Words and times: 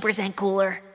20% 0.00 0.36
cooler. 0.36 0.91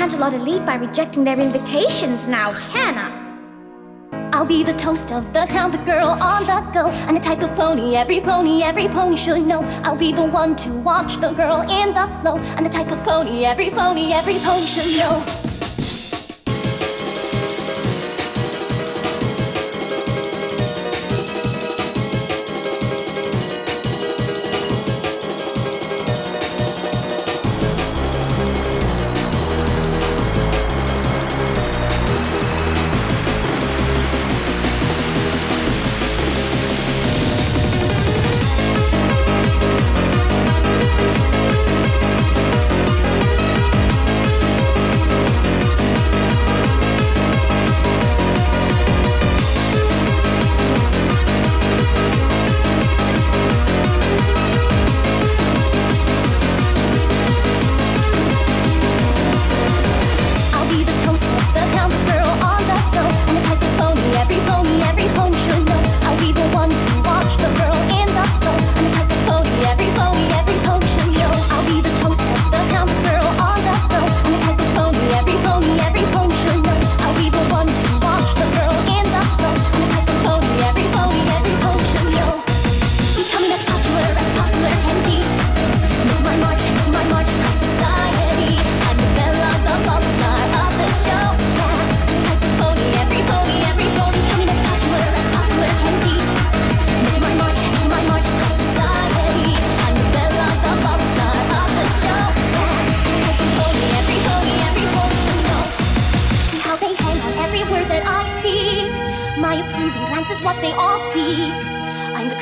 Elite 0.00 0.64
by 0.64 0.76
rejecting 0.76 1.24
their 1.24 1.38
invitations 1.38 2.28
now, 2.28 2.52
can 2.70 2.94
I? 2.96 4.30
I'll 4.32 4.46
be 4.46 4.62
the 4.62 4.74
toast 4.74 5.10
of 5.12 5.32
the 5.32 5.44
town, 5.46 5.72
the 5.72 5.78
girl 5.78 6.10
on 6.10 6.46
the 6.46 6.60
go, 6.72 6.88
and 6.88 7.16
the 7.16 7.20
type 7.20 7.42
of 7.42 7.54
pony 7.56 7.96
every 7.96 8.20
pony, 8.20 8.62
every 8.62 8.86
pony 8.88 9.16
should 9.16 9.42
know. 9.42 9.62
I'll 9.82 9.96
be 9.96 10.12
the 10.12 10.24
one 10.24 10.54
to 10.56 10.70
watch 10.70 11.16
the 11.16 11.32
girl 11.32 11.62
in 11.62 11.94
the 11.94 12.06
flow, 12.20 12.38
and 12.38 12.64
the 12.64 12.70
type 12.70 12.92
of 12.92 13.02
pony 13.02 13.44
every 13.44 13.70
pony, 13.70 14.12
every 14.12 14.38
pony 14.38 14.66
should 14.66 14.96
know. 14.98 15.47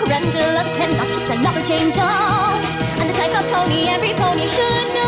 surrender 0.07 0.61
of 0.61 0.67
ten, 0.77 0.91
not 0.97 1.09
just 1.09 1.31
another 1.31 1.61
chain 1.67 1.93
doll. 1.93 2.55
And 3.01 3.11
the 3.11 3.15
type 3.15 3.35
of 3.35 3.47
pony 3.51 3.89
every 3.89 4.15
pony 4.15 4.47
should 4.47 4.95
know. 4.95 5.06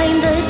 find 0.00 0.22
the 0.22 0.49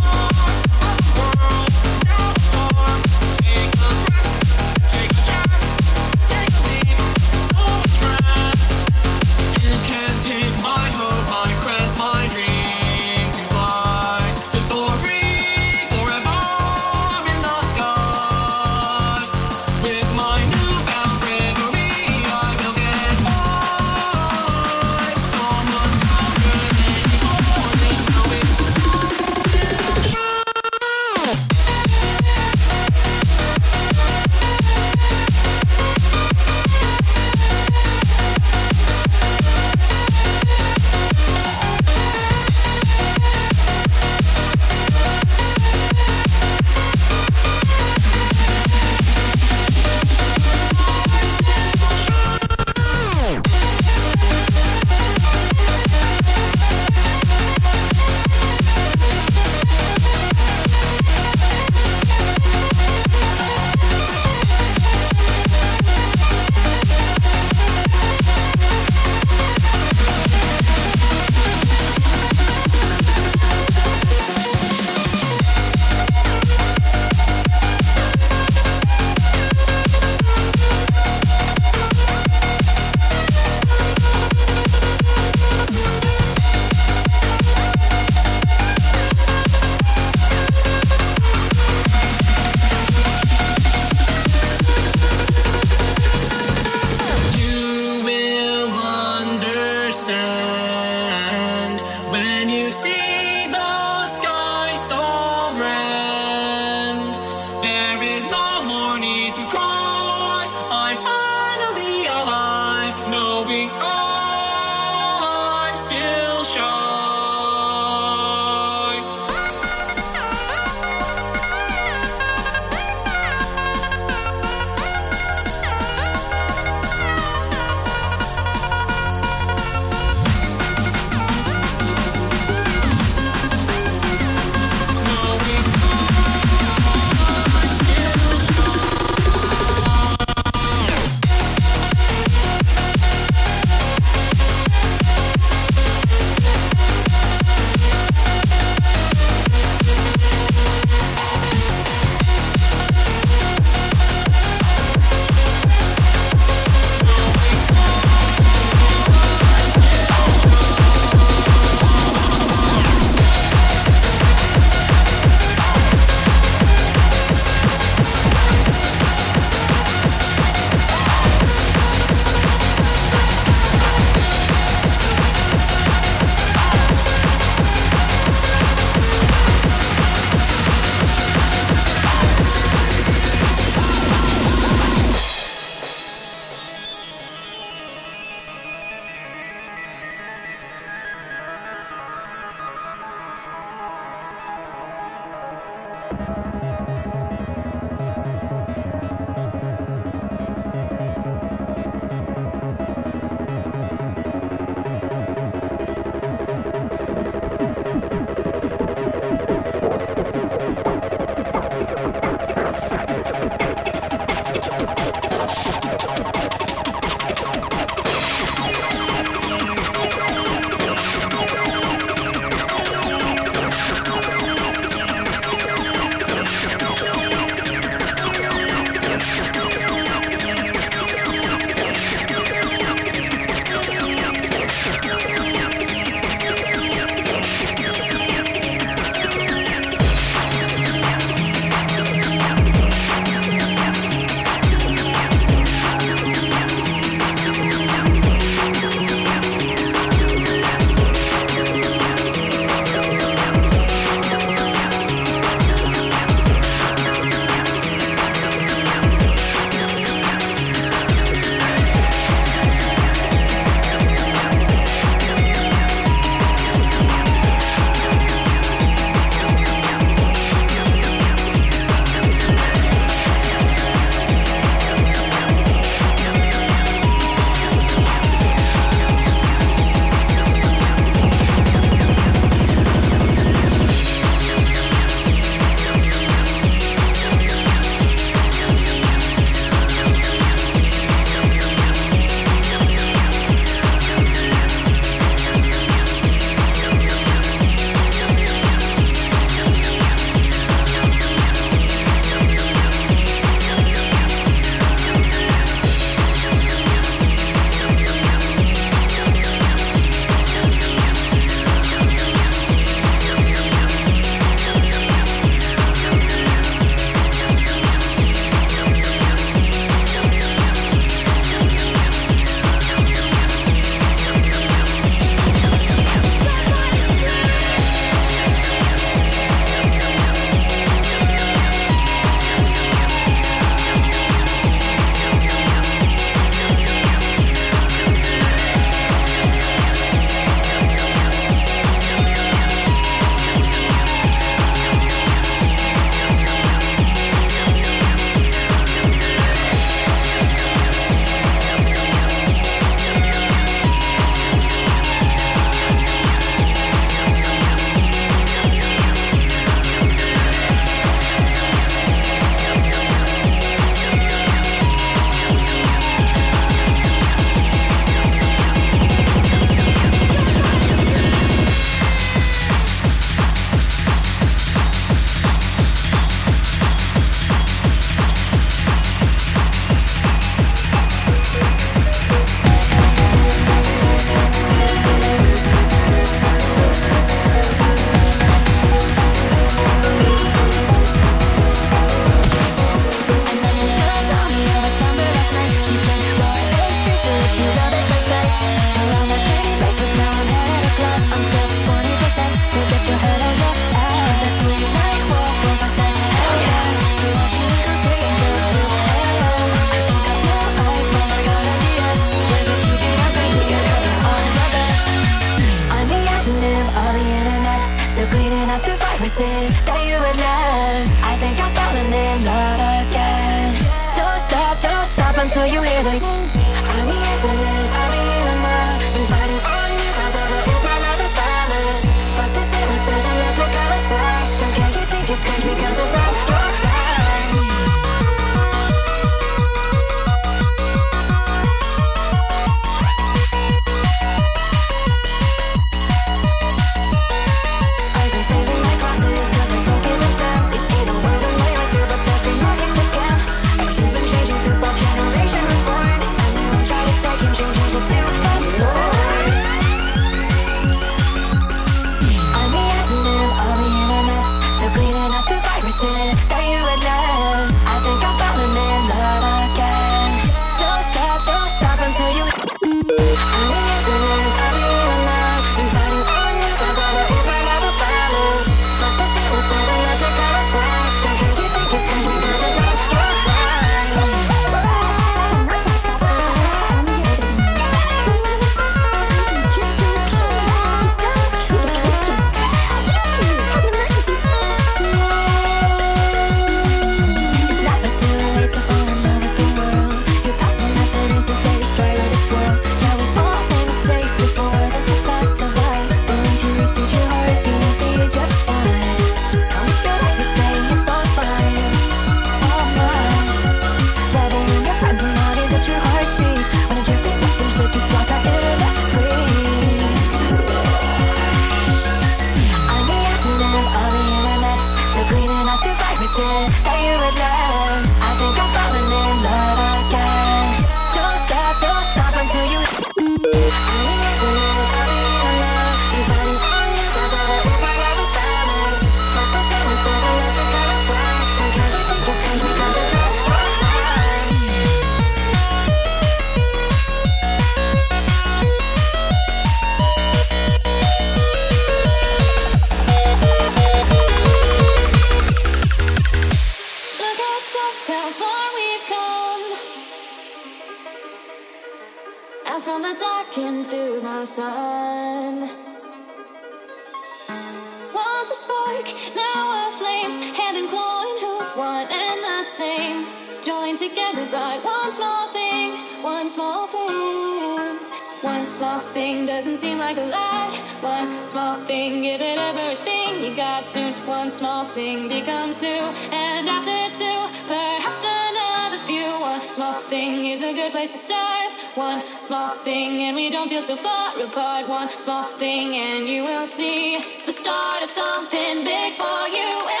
don't 593.61 593.69
feel 593.69 593.81
so 593.81 593.95
far 593.95 594.39
apart. 594.39 594.87
One 594.87 595.07
small 595.07 595.43
thing, 595.43 595.95
and 595.95 596.27
you 596.27 596.41
will 596.41 596.65
see 596.65 597.19
the 597.45 597.53
start 597.53 598.01
of 598.01 598.09
something 598.09 598.83
big 598.83 599.13
for 599.17 599.47
you. 599.49 600.00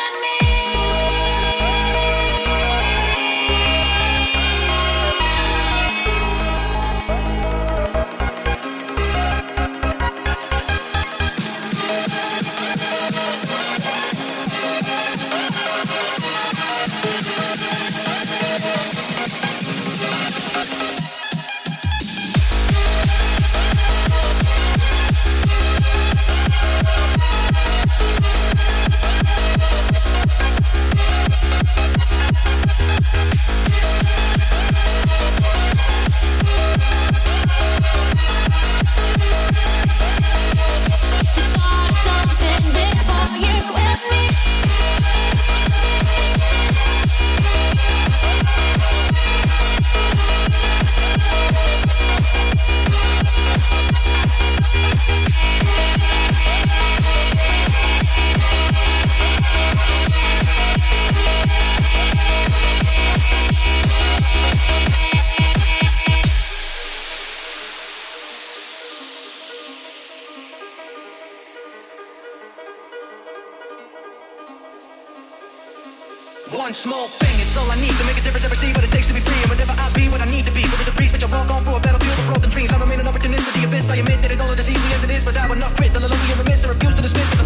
small 76.81 77.05
thing, 77.05 77.37
it's 77.37 77.53
all 77.53 77.69
I 77.69 77.77
need 77.77 77.93
to 77.93 78.05
make 78.09 78.17
a 78.17 78.25
difference 78.25 78.41
ever 78.43 78.57
see 78.57 78.73
what 78.73 78.83
it 78.83 78.89
takes 78.89 79.05
to 79.05 79.13
be 79.13 79.21
free. 79.21 79.37
And 79.45 79.53
whenever 79.53 79.77
I 79.77 79.85
be 79.93 80.09
what 80.09 80.19
I 80.19 80.25
need 80.25 80.49
to 80.49 80.51
be, 80.51 80.65
whether 80.65 80.89
the 80.89 80.95
breeze, 80.97 81.11
but 81.11 81.21
I 81.21 81.29
walk 81.29 81.45
on 81.53 81.61
through 81.61 81.77
a 81.77 81.79
battlefield 81.79 82.17
of 82.17 82.25
broken 82.25 82.49
dreams. 82.49 82.73
I 82.73 82.81
remain 82.81 82.99
an 82.99 83.07
opportunist 83.07 83.45
for 83.45 83.53
the 83.53 83.69
abyss. 83.69 83.85
I 83.91 84.01
admit 84.01 84.17
that 84.25 84.31
it 84.31 84.41
all 84.41 84.49
is 84.49 84.59
as 84.65 84.69
easy 84.69 84.89
as 84.97 85.03
it 85.03 85.11
is, 85.13 85.23
without 85.23 85.53
not 85.53 85.77
grit, 85.77 85.93
the 85.93 85.99
lonely 86.01 86.17
and 86.17 86.39
remiss, 86.41 86.65
I 86.65 86.69
refuse 86.73 86.95
to 86.95 87.03
dismiss. 87.03 87.40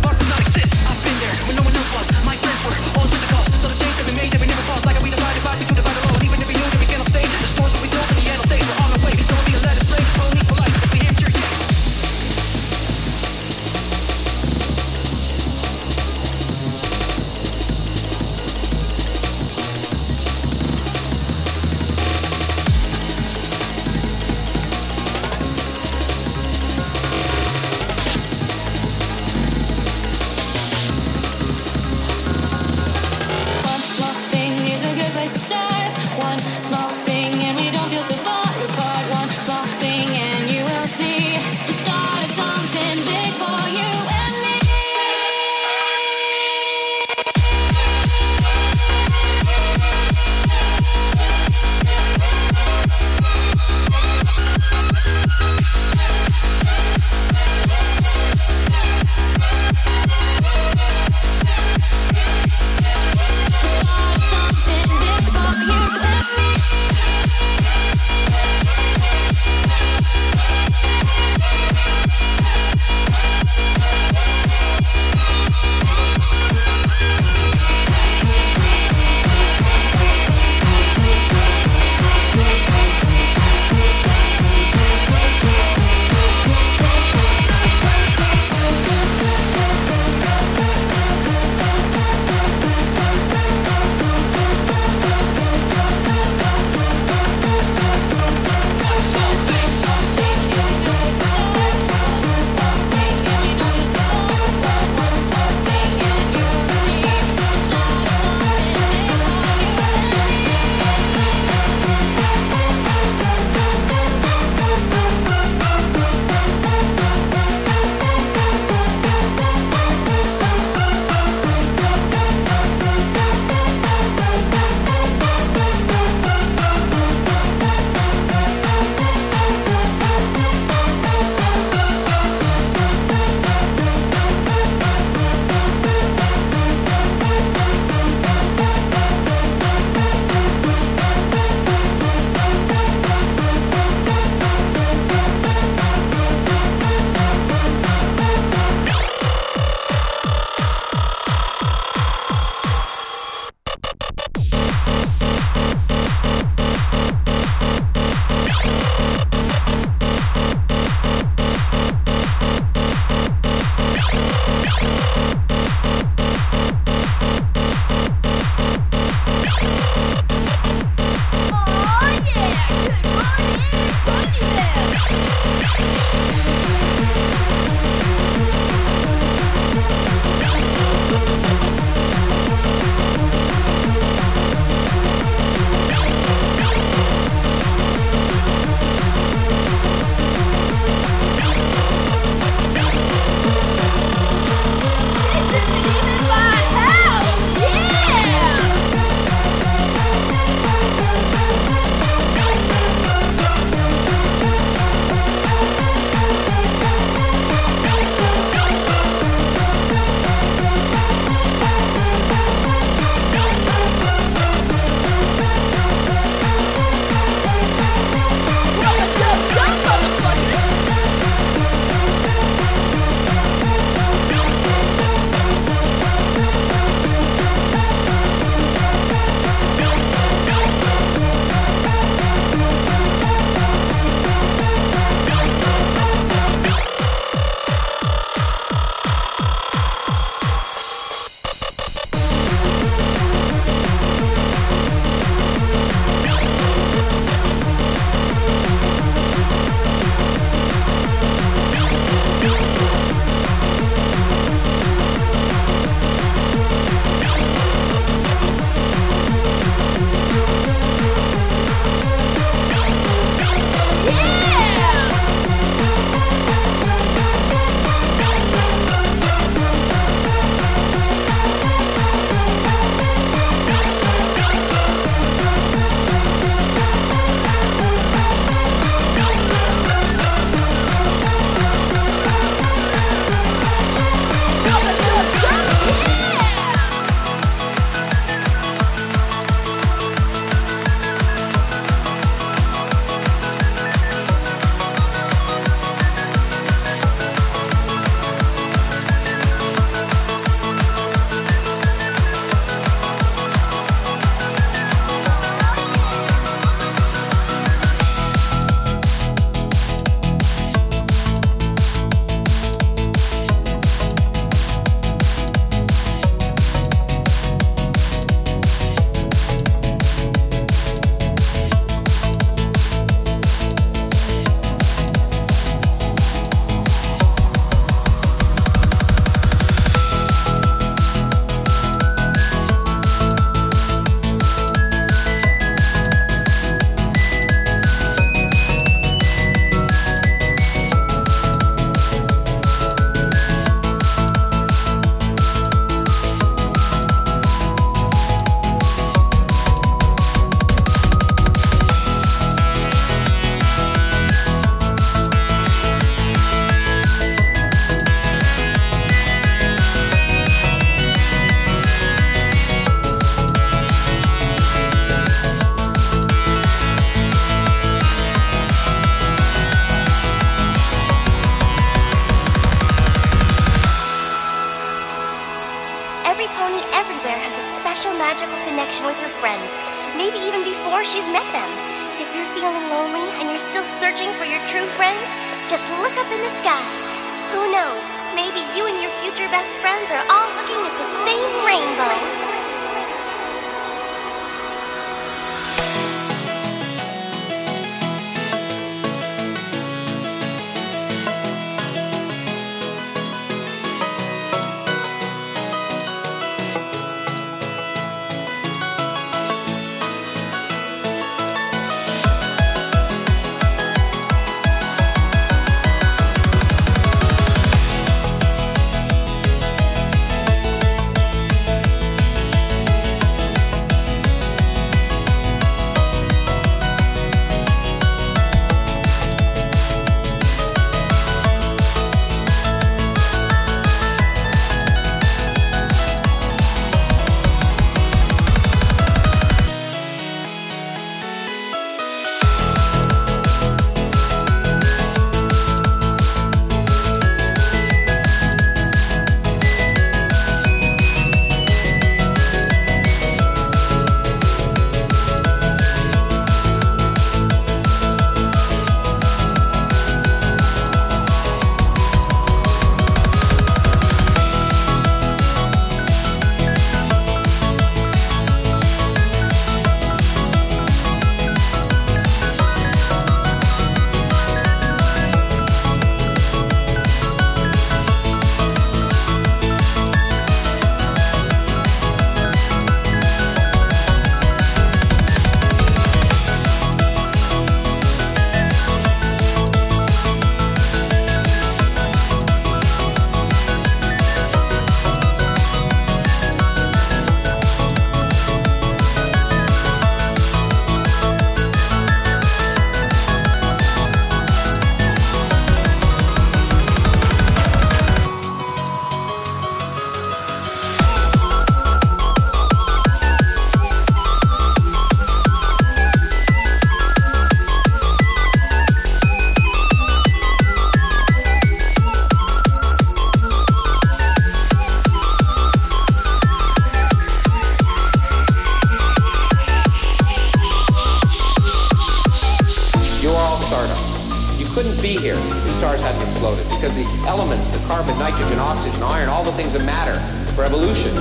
Couldn't 534.76 535.02
be 535.02 535.16
here 535.16 535.40
if 535.40 535.72
stars 535.72 536.02
hadn't 536.02 536.22
exploded 536.22 536.68
because 536.68 536.94
the 537.00 537.08
elements, 537.32 537.72
the 537.72 537.80
carbon, 537.88 538.12
nitrogen, 538.20 538.60
oxygen, 538.60 539.02
iron, 539.02 539.30
all 539.30 539.42
the 539.42 539.54
things 539.54 539.72
that 539.72 539.80
matter 539.86 540.20
for 540.52 540.66
evolution 540.66 541.16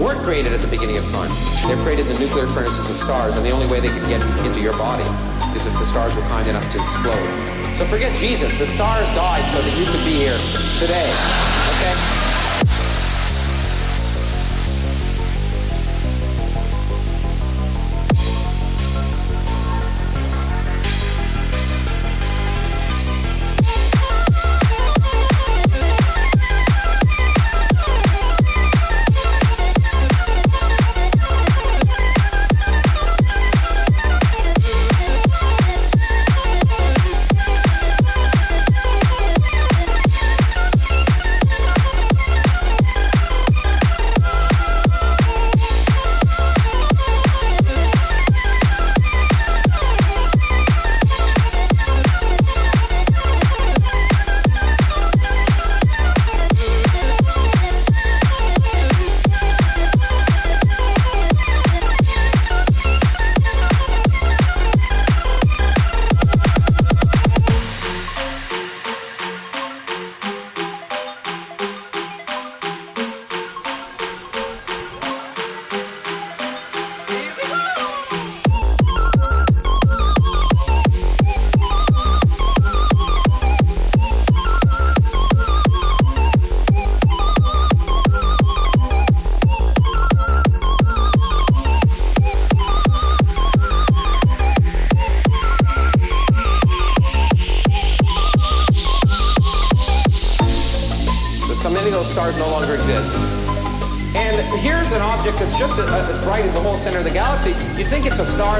weren't 0.00 0.18
created 0.24 0.54
at 0.54 0.62
the 0.62 0.66
beginning 0.72 0.96
of 0.96 1.04
time. 1.12 1.28
They're 1.68 1.76
created 1.84 2.06
in 2.06 2.14
the 2.14 2.20
nuclear 2.20 2.46
furnaces 2.46 2.88
of 2.88 2.96
stars, 2.96 3.36
and 3.36 3.44
the 3.44 3.50
only 3.50 3.66
way 3.66 3.80
they 3.80 3.92
could 3.92 4.08
get 4.08 4.24
into 4.46 4.62
your 4.62 4.72
body 4.78 5.04
is 5.54 5.66
if 5.66 5.74
the 5.74 5.84
stars 5.84 6.16
were 6.16 6.24
kind 6.32 6.48
enough 6.48 6.64
to 6.72 6.82
explode. 6.82 7.76
So 7.76 7.84
forget 7.84 8.16
Jesus. 8.16 8.58
The 8.58 8.64
stars 8.64 9.06
died 9.12 9.44
so 9.52 9.60
that 9.60 9.76
you 9.76 9.84
could 9.84 10.04
be 10.08 10.16
here 10.16 10.40
today. 10.80 11.12
Okay? 11.76 12.17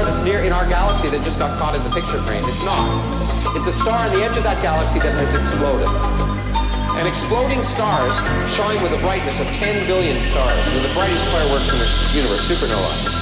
That's 0.09 0.23
near 0.23 0.41
in 0.41 0.51
our 0.51 0.67
galaxy 0.67 1.07
that 1.07 1.21
just 1.23 1.37
got 1.37 1.53
caught 1.59 1.77
in 1.77 1.83
the 1.83 1.93
picture 1.93 2.17
frame. 2.25 2.41
It's 2.49 2.65
not. 2.65 2.81
It's 3.53 3.67
a 3.67 3.71
star 3.71 3.93
on 3.93 4.09
the 4.09 4.25
edge 4.25 4.35
of 4.37 4.43
that 4.43 4.57
galaxy 4.65 4.97
that 5.05 5.13
has 5.13 5.37
exploded. 5.37 5.85
And 6.97 7.07
exploding 7.07 7.61
stars 7.61 8.17
shine 8.49 8.81
with 8.81 8.91
a 8.97 9.01
brightness 9.05 9.39
of 9.39 9.45
10 9.53 9.85
billion 9.85 10.19
stars. 10.19 10.57
They're 10.73 10.81
the 10.81 10.93
brightest 10.97 11.25
fireworks 11.29 11.69
in 11.69 11.77
the 11.77 11.89
universe, 12.17 12.41
supernova. 12.41 13.18